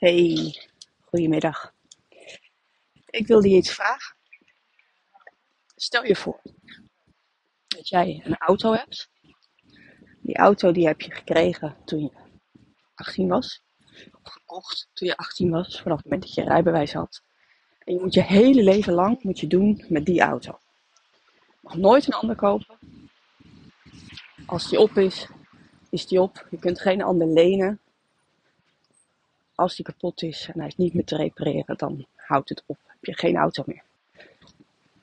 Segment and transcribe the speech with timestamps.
[0.00, 0.54] Hey,
[1.00, 1.74] goedemiddag.
[3.06, 4.16] Ik wilde je iets vragen.
[5.76, 6.40] Stel je voor
[7.66, 9.10] dat jij een auto hebt.
[10.20, 12.10] Die auto die heb je gekregen toen je
[12.94, 13.62] 18 was.
[14.22, 17.22] Of gekocht toen je 18 was, vanaf het moment dat je rijbewijs had.
[17.78, 20.58] En je moet je hele leven lang moet je doen met die auto.
[21.44, 22.78] Je mag nooit een ander kopen.
[24.46, 25.28] Als die op is,
[25.90, 26.46] is die op.
[26.50, 27.80] Je kunt geen ander lenen.
[29.60, 32.78] Als die kapot is en hij is niet meer te repareren, dan houdt het op.
[32.86, 33.82] Heb je geen auto meer.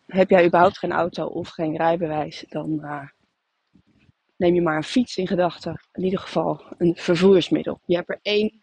[0.05, 3.07] Heb jij überhaupt geen auto of geen rijbewijs, dan uh,
[4.35, 5.81] neem je maar een fiets in gedachten.
[5.93, 7.79] In ieder geval een vervoersmiddel.
[7.85, 8.61] Je hebt er één,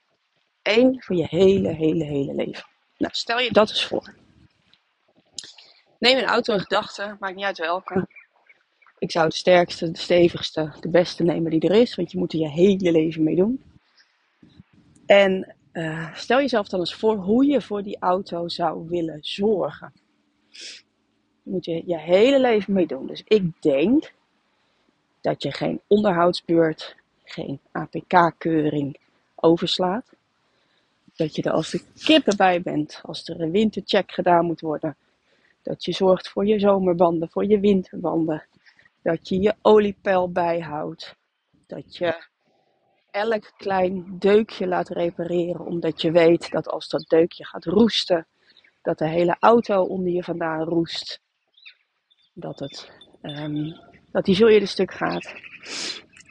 [0.62, 2.66] één voor je hele, hele, hele leven.
[2.96, 4.14] Nou, stel je dat eens voor.
[5.98, 8.08] Neem een auto in gedachten, maakt niet uit welke.
[8.98, 12.32] Ik zou de sterkste, de stevigste, de beste nemen die er is, want je moet
[12.32, 13.62] er je hele leven mee doen.
[15.06, 19.92] En uh, stel jezelf dan eens voor hoe je voor die auto zou willen zorgen.
[21.42, 23.06] Daar moet je je hele leven mee doen.
[23.06, 24.12] Dus ik denk
[25.20, 28.98] dat je geen onderhoudsbeurt, geen APK-keuring
[29.34, 30.12] overslaat.
[31.16, 34.96] Dat je er als de kippen bij bent, als er een wintercheck gedaan moet worden.
[35.62, 38.46] Dat je zorgt voor je zomerbanden, voor je winterbanden.
[39.02, 41.16] Dat je je oliepeil bijhoudt.
[41.66, 42.24] Dat je
[43.14, 48.26] elk klein deukje laat repareren, omdat je weet dat als dat deukje gaat roesten,
[48.82, 51.20] dat de hele auto onder je vandaan roest.
[52.32, 52.90] Dat, het,
[53.22, 53.80] um,
[54.12, 55.34] dat die de stuk gaat.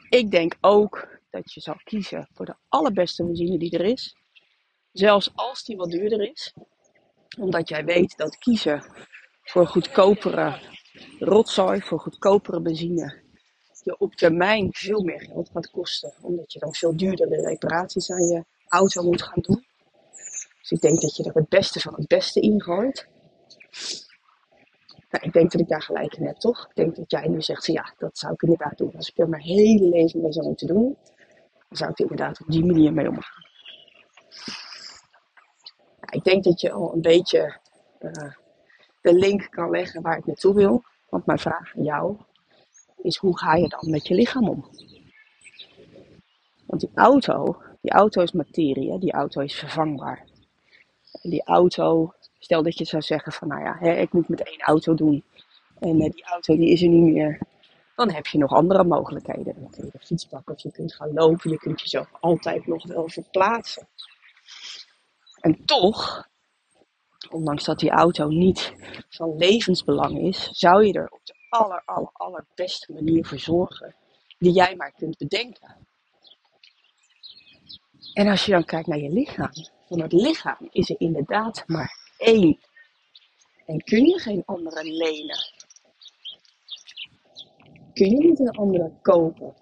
[0.08, 4.16] Ik denk ook dat je zal kiezen voor de allerbeste benzine die er is.
[4.92, 6.54] Zelfs als die wat duurder is.
[7.38, 8.84] Omdat jij weet dat kiezen
[9.42, 10.60] voor goedkopere
[11.18, 13.23] rotzooi, voor goedkopere benzine,
[13.84, 16.12] je op termijn veel meer geld gaat kosten.
[16.20, 19.64] Omdat je dan veel duurdere reparaties aan je auto moet gaan doen.
[20.60, 23.08] Dus ik denk dat je er het beste van het beste in gooit.
[25.10, 26.66] Nou, ik denk dat ik daar gelijk in heb, toch?
[26.68, 28.92] Ik denk dat jij nu zegt, ja, dat zou ik inderdaad doen.
[28.96, 30.96] Als ik er mijn hele leven mee zou moeten doen,
[31.68, 33.42] dan zou ik er inderdaad op die manier mee omgaan.
[36.10, 37.58] Ik denk dat je al een beetje
[38.00, 38.32] uh,
[39.00, 40.82] de link kan leggen waar ik naartoe wil.
[41.08, 42.16] Want mijn vraag aan jou
[43.04, 44.64] is hoe ga je dan met je lichaam om?
[46.66, 50.24] Want die auto, die auto is materie, die auto is vervangbaar.
[51.22, 54.60] Die auto, stel dat je zou zeggen van nou ja, hè, ik moet met één
[54.60, 55.24] auto doen.
[55.78, 57.40] En uh, die auto die is er niet meer.
[57.96, 59.54] Dan heb je nog andere mogelijkheden.
[59.60, 61.50] Dan kun je de fiets of je kunt gaan lopen.
[61.50, 63.88] Je kunt jezelf altijd nog wel verplaatsen.
[65.40, 66.28] En toch,
[67.30, 68.72] ondanks dat die auto niet
[69.08, 73.94] van levensbelang is, zou je er op de aller, aller, allerbeste manier voor zorgen
[74.38, 75.76] die jij maar kunt bedenken.
[78.12, 79.52] En als je dan kijkt naar je lichaam,
[79.88, 82.58] van het lichaam is er inderdaad maar één.
[83.66, 85.38] En kun je geen andere lenen?
[87.92, 89.54] Kun je niet een andere kopen?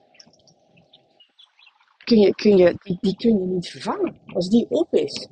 [2.05, 4.21] Kun je, kun je, die, die kun je niet vervangen.
[4.27, 5.29] Als die op is,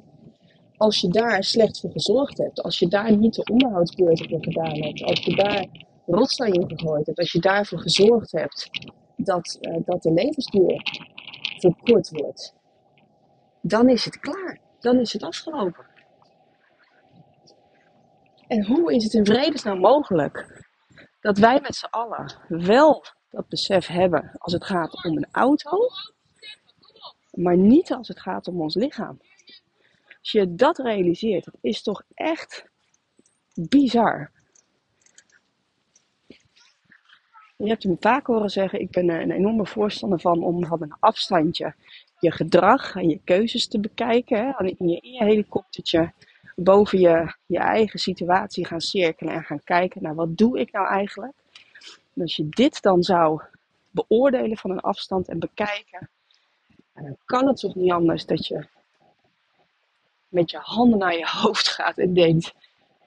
[0.76, 4.82] als je daar slecht voor gezorgd hebt, als je daar niet de onderhoudsbeurten voor gedaan
[4.82, 5.66] hebt, als je daar
[6.10, 8.70] in gegooid hebt, als je daarvoor gezorgd hebt
[9.16, 10.82] dat, uh, dat de levensduur
[11.58, 12.54] verkort wordt,
[13.62, 14.60] dan is het klaar.
[14.80, 15.86] Dan is het afgelopen.
[18.46, 20.64] En hoe is het in vredesnaam mogelijk
[21.20, 25.88] dat wij met z'n allen wel dat besef hebben als het gaat om een auto,
[27.30, 29.18] maar niet als het gaat om ons lichaam?
[30.18, 32.64] Als je dat realiseert, is toch echt
[33.54, 34.30] bizar.
[37.62, 40.94] Je hebt hem vaak horen zeggen, ik ben een enorme voorstander van om van een
[41.00, 41.74] afstandje
[42.18, 44.38] je gedrag en je keuzes te bekijken.
[44.38, 44.64] Hè?
[44.64, 46.12] In, je, in je helikoptertje
[46.56, 50.86] boven je, je eigen situatie gaan cirkelen en gaan kijken naar wat doe ik nou
[50.86, 51.32] eigenlijk.
[52.14, 53.42] En als je dit dan zou
[53.90, 56.10] beoordelen van een afstand en bekijken,
[56.94, 58.66] dan kan het toch niet anders dat je
[60.28, 62.54] met je handen naar je hoofd gaat en denkt,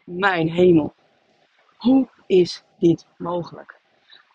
[0.04, 0.94] mijn hemel,
[1.78, 3.82] hoe is dit mogelijk?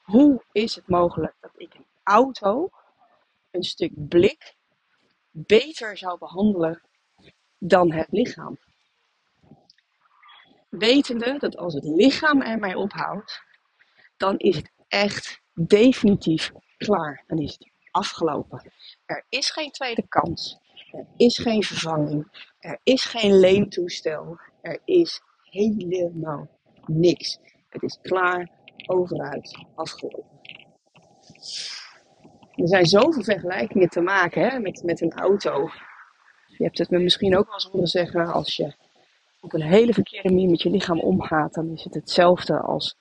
[0.09, 2.71] Hoe is het mogelijk dat ik een auto,
[3.51, 4.55] een stuk blik,
[5.31, 6.83] beter zou behandelen
[7.59, 8.59] dan het lichaam?
[10.69, 13.43] Wetende dat als het lichaam er mij ophoudt,
[14.17, 17.25] dan is het echt definitief klaar.
[17.27, 18.73] Dan is het afgelopen.
[19.05, 20.59] Er is geen tweede kans.
[20.93, 22.49] Er is geen vervanging.
[22.59, 24.39] Er is geen leentoestel.
[24.61, 26.49] Er is helemaal
[26.87, 27.39] niks.
[27.69, 28.57] Het is klaar
[28.89, 30.41] overuit afgelopen.
[32.55, 35.71] Er zijn zoveel vergelijkingen te maken hè, met, met een auto.
[36.47, 38.75] Je hebt het me misschien ook wel eens horen zeggen, als je
[39.41, 42.97] op een hele verkeerde manier met je lichaam omgaat, dan is het hetzelfde als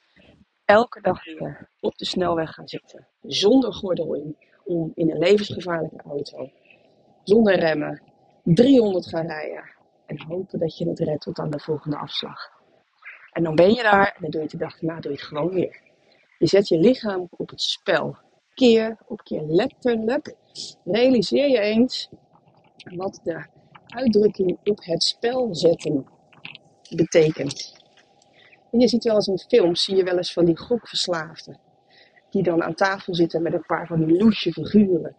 [0.66, 3.08] elke dag weer op de snelweg gaan zitten.
[3.22, 6.50] Zonder gordel in, om in een levensgevaarlijke auto.
[7.24, 8.02] Zonder remmen.
[8.44, 9.64] 300 gaan rijden.
[10.06, 12.57] En hopen dat je het redt tot aan de volgende afslag.
[13.38, 15.18] En dan ben je daar en dan doe je het de dag daarna doe je
[15.18, 15.82] het gewoon weer.
[16.38, 18.18] Je zet je lichaam op het spel.
[18.54, 20.36] Keer op keer letterlijk.
[20.84, 22.10] Realiseer je eens
[22.96, 23.46] wat de
[23.88, 26.06] uitdrukking op het spel zetten
[26.96, 27.76] betekent.
[28.72, 31.60] En je ziet wel eens in films, zie je wel eens van die gokverslaafden.
[32.30, 35.16] Die dan aan tafel zitten met een paar van die loesje figuren.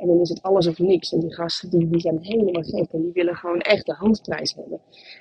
[0.00, 1.12] En dan is het alles of niks.
[1.12, 2.92] En die gasten die, die zijn helemaal gek.
[2.92, 4.80] En die willen gewoon echt de hoofdprijs hebben.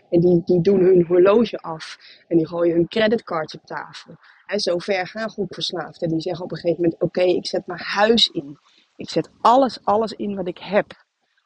[0.09, 1.97] En die, die doen hun horloge af.
[2.27, 4.15] En die gooien hun creditcards op tafel.
[4.45, 6.01] En zo ver gaan gokverslaafden.
[6.01, 8.57] En die zeggen op een gegeven moment, oké, ik zet mijn huis in.
[8.95, 11.03] Ik zet alles, alles in wat ik heb.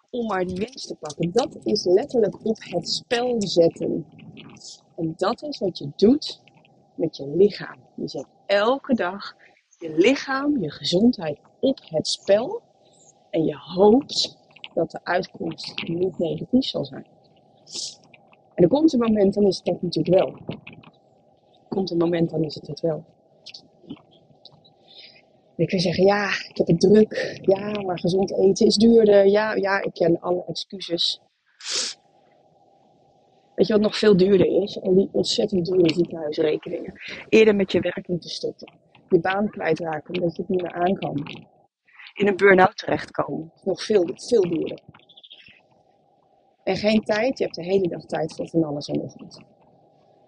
[0.09, 1.31] Om maar die winst te pakken.
[1.31, 4.05] Dat is letterlijk op het spel zetten.
[4.95, 6.41] En dat is wat je doet
[6.95, 7.77] met je lichaam.
[7.95, 9.35] Je zet elke dag
[9.79, 12.61] je lichaam, je gezondheid op het spel.
[13.29, 14.37] En je hoopt
[14.73, 17.07] dat de uitkomst niet negatief zal zijn.
[18.55, 20.37] En er komt een moment, dan is het dat natuurlijk wel.
[21.51, 23.05] Er komt een moment, dan is het het wel.
[25.55, 27.39] Ik kun zeggen, ja, ik heb het druk.
[27.41, 29.27] Ja, maar gezond eten is duurder.
[29.27, 31.21] Ja, ja, ik ken alle excuses.
[33.55, 34.81] Weet je wat nog veel duurder is?
[34.81, 36.93] Al die ontzettend dure ziekenhuisrekeningen.
[37.29, 38.73] Eerder met je werk moeten stoppen.
[39.09, 41.47] Je baan kwijtraken omdat je het niet meer aan kan.
[42.19, 43.51] In een burn-out terechtkomen.
[43.63, 44.79] Nog veel, veel duurder.
[46.63, 47.37] En geen tijd.
[47.37, 49.41] Je hebt de hele dag tijd voor van alles en nog wat.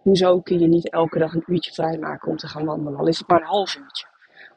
[0.01, 2.99] Hoezo kun je niet elke dag een uurtje vrijmaken om te gaan wandelen?
[2.99, 4.05] Al is het maar een half uurtje.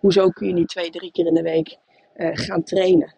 [0.00, 1.78] Hoezo kun je niet twee, drie keer in de week
[2.16, 3.14] uh, gaan trainen?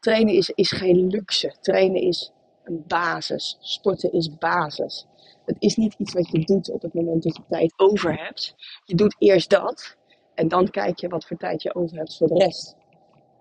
[0.00, 1.54] Trainen is, is geen luxe.
[1.60, 2.32] Trainen is
[2.64, 3.56] een basis.
[3.60, 5.06] Sporten is basis.
[5.44, 8.54] Het is niet iets wat je doet op het moment dat je tijd over hebt.
[8.84, 9.96] Je doet eerst dat
[10.34, 12.80] en dan kijk je wat voor tijd je over hebt voor de rest.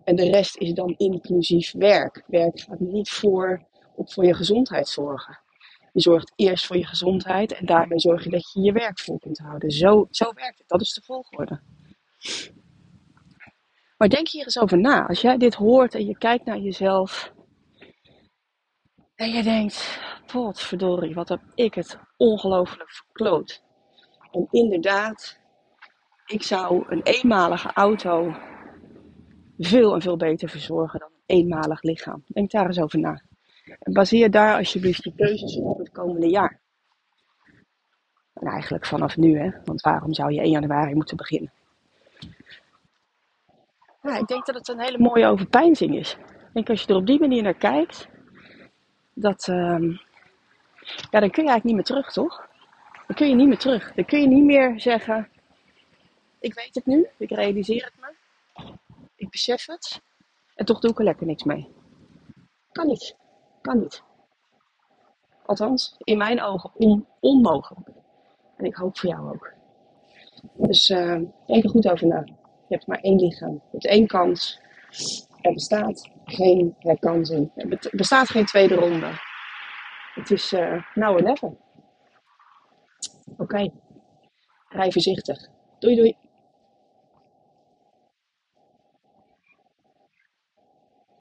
[0.04, 2.24] En de rest is dan inclusief werk.
[2.28, 3.66] Werk gaat niet voor
[3.96, 5.40] op voor je gezondheid zorgen.
[5.94, 9.20] Je zorgt eerst voor je gezondheid en daarmee zorg je dat je je werk vol
[9.20, 9.72] kunt houden.
[9.72, 10.68] Zo, zo werkt het.
[10.68, 11.62] Dat is de volgorde.
[13.98, 15.08] Maar denk hier eens over na.
[15.08, 17.34] Als jij dit hoort en je kijkt naar jezelf
[19.16, 23.64] en je denkt, potverdorie, wat heb ik het ongelooflijk verkloot.
[24.32, 25.40] En inderdaad,
[26.26, 28.36] ik zou een eenmalige auto
[29.66, 32.24] veel en veel beter verzorgen dan een eenmalig lichaam.
[32.28, 33.22] Denk daar eens over na.
[33.80, 36.60] En baseer daar alsjeblieft je keuzes op het komende jaar.
[38.34, 39.50] En eigenlijk vanaf nu, hè?
[39.66, 41.52] want waarom zou je 1 januari moeten beginnen?
[44.02, 46.14] Ik denk dat het een hele mooie overpeinzing is.
[46.14, 48.08] Ik denk als je er op die manier naar kijkt,
[49.14, 50.02] dat, um,
[51.12, 52.48] ja, dan kun je eigenlijk niet meer terug, toch?
[53.08, 53.94] Dan kun je niet meer terug.
[53.94, 55.30] Dan kun je niet meer zeggen,
[56.40, 58.14] ik weet het nu, ik realiseer het me,
[59.32, 60.02] besef het,
[60.56, 61.70] en toch doe ik er lekker niks mee.
[62.72, 63.16] Kan niet,
[63.62, 64.04] kan niet.
[65.46, 67.90] Althans, in mijn ogen on onmogelijk.
[68.58, 69.54] En ik hoop voor jou ook.
[70.54, 72.24] Dus denk er goed over na.
[72.68, 73.62] Je hebt maar één lichaam.
[73.72, 74.60] Je één kans.
[75.42, 77.52] Er bestaat geen herkansing.
[77.56, 79.12] Er bestaat geen tweede ronde.
[80.14, 81.48] Het is uh, now or never.
[81.48, 83.42] Oké.
[83.42, 83.72] Okay.
[84.70, 85.48] Rij voorzichtig.
[85.80, 86.21] Doei doei.